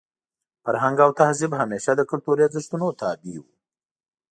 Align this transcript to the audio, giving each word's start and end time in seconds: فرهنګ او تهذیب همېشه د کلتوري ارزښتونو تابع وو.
فرهنګ 0.63 0.97
او 1.05 1.11
تهذیب 1.19 1.51
همېشه 1.61 1.91
د 1.95 2.01
کلتوري 2.11 2.41
ارزښتونو 2.45 2.87
تابع 3.01 3.33
وو. 3.41 3.47